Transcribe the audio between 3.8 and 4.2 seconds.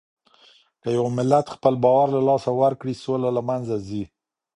ځي.